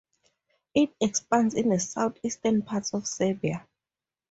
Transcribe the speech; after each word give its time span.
It 0.73 0.95
expands 0.99 1.53
in 1.53 1.69
the 1.69 1.79
south-eastern 1.79 2.63
parts 2.63 2.91
of 2.95 3.05
Serbia. 3.05 3.67